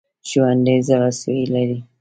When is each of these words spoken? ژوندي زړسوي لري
ژوندي 0.29 0.77
زړسوي 0.87 1.41
لري 1.53 1.77